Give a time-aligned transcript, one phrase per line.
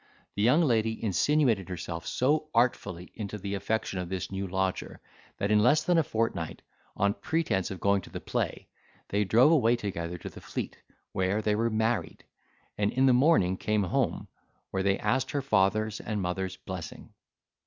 [0.33, 4.99] The young lady insinuated herself so artfully into the affection of this new lodger,
[5.37, 6.63] that in less than a fortnight,
[6.97, 8.67] on pretence of going to the play,
[9.09, 10.75] they drove away together to the Fleet,
[11.11, 12.23] where they were married;
[12.79, 14.27] and in the morning came home,
[14.71, 17.13] where they asked her father's and mother's blessing.